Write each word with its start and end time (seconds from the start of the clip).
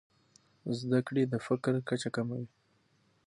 زده 0.79 0.99
کړې 1.07 1.23
د 1.27 1.33
فقر 1.45 1.73
کچه 1.87 2.09
کموي. 2.15 2.47